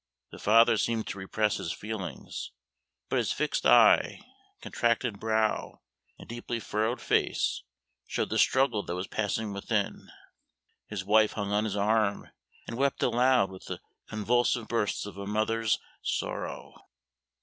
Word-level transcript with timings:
The 0.31 0.39
father 0.39 0.77
seemed 0.79 1.05
to 1.09 1.19
repress 1.19 1.57
his 1.57 1.71
feelings, 1.71 2.49
but 3.07 3.17
his 3.17 3.31
fixed 3.31 3.67
eye, 3.67 4.19
contracted 4.59 5.19
brow, 5.19 5.79
and 6.17 6.27
deeply 6.27 6.59
furrowed 6.59 6.99
face 6.99 7.61
showed 8.07 8.31
the 8.31 8.39
struggle 8.39 8.81
that 8.81 8.95
was 8.95 9.05
passing 9.05 9.53
within. 9.53 10.09
His 10.87 11.05
wife 11.05 11.33
hung 11.33 11.51
on 11.51 11.65
his 11.65 11.75
arm, 11.75 12.31
and 12.65 12.77
wept 12.79 13.03
aloud 13.03 13.51
with 13.51 13.65
the 13.65 13.79
convulsive 14.07 14.67
bursts 14.67 15.05
of 15.05 15.19
a 15.19 15.27
mother's 15.27 15.77
sorrow. 16.01 16.73